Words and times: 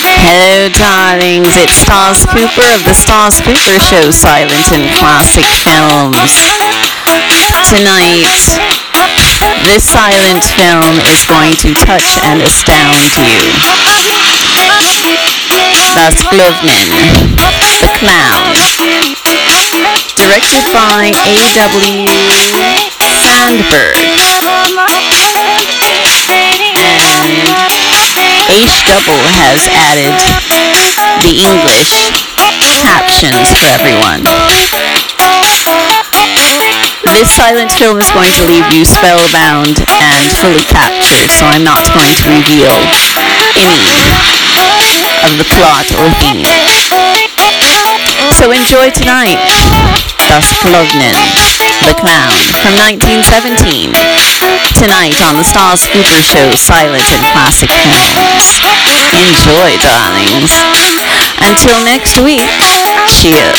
Hello, 0.00 0.68
darlings. 0.80 1.52
It's 1.60 1.76
Stas 1.76 2.24
Cooper 2.24 2.64
of 2.72 2.80
the 2.88 2.96
Stas 2.96 3.40
Cooper 3.44 3.76
Show, 3.76 4.08
Silent 4.08 4.72
and 4.72 4.88
Classic 4.96 5.44
Films. 5.60 6.16
Tonight, 7.68 8.24
this 9.68 9.84
silent 9.84 10.44
film 10.56 10.96
is 11.04 11.20
going 11.28 11.52
to 11.60 11.76
touch 11.76 12.16
and 12.24 12.40
astound 12.40 12.96
you. 13.20 13.36
Das 15.92 16.16
Klovnen, 16.24 16.88
The 17.84 17.90
Clown. 18.00 18.56
Directed 20.16 20.64
by 20.72 21.12
A.W. 21.12 22.08
Sandberg. 23.20 23.96
H 28.50 28.82
Double 28.82 29.22
has 29.38 29.62
added 29.78 30.10
the 31.22 31.38
English 31.38 32.10
captions 32.82 33.46
for 33.54 33.70
everyone. 33.70 34.26
This 37.14 37.30
silent 37.30 37.70
film 37.78 38.02
is 38.02 38.10
going 38.10 38.32
to 38.34 38.44
leave 38.50 38.66
you 38.74 38.82
spellbound 38.82 39.78
and 40.02 40.24
fully 40.42 40.66
captured, 40.66 41.30
so 41.30 41.46
I'm 41.46 41.62
not 41.62 41.86
going 41.94 42.10
to 42.10 42.26
reveal 42.26 42.74
any 43.54 43.86
of 45.22 45.38
the 45.38 45.46
plot 45.54 45.86
or 45.94 46.10
theme. 46.18 46.48
So 48.34 48.50
enjoy 48.50 48.90
tonight. 48.90 49.38
Das 50.30 50.46
Klovnen, 50.62 51.14
The 51.86 51.96
Clown, 51.96 52.36
from 52.60 52.76
1917. 52.76 53.92
Tonight 54.76 55.16
on 55.24 55.36
the 55.36 55.44
Stas 55.44 55.88
Cooper 55.88 56.20
Show, 56.20 56.52
Silent 56.54 57.04
and 57.12 57.24
Classic 57.32 57.70
Films. 57.70 58.60
Enjoy, 59.16 59.76
darlings. 59.80 60.52
Until 61.40 61.80
next 61.84 62.20
week, 62.20 62.44
cheers. 63.08 63.56